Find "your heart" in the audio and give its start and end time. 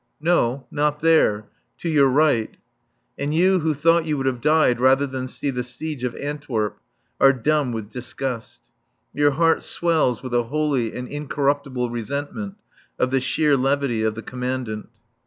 9.13-9.61